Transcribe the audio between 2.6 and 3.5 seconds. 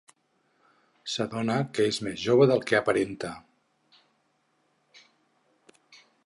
que aparenta.